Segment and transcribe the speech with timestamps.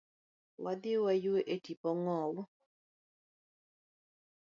[0.63, 2.41] Wadhi wa yue e tipo ngowu.